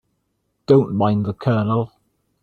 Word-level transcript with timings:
Don't 0.65 0.95
mind 0.95 1.27
the 1.27 1.33
Colonel. 1.35 1.91